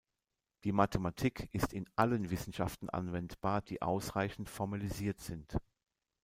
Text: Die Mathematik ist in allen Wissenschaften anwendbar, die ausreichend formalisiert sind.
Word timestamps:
Die 0.63 0.71
Mathematik 0.71 1.47
ist 1.51 1.73
in 1.73 1.87
allen 1.95 2.31
Wissenschaften 2.31 2.89
anwendbar, 2.89 3.61
die 3.61 3.83
ausreichend 3.83 4.49
formalisiert 4.49 5.19
sind. 5.19 5.55